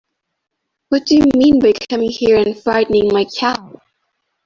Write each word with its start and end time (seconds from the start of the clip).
What 0.89 1.05
do 1.05 1.13
you 1.13 1.25
mean 1.37 1.59
by 1.59 1.73
coming 1.73 2.09
here 2.09 2.39
and 2.39 2.57
frightening 2.59 3.13
my 3.13 3.25
cow? 3.25 3.79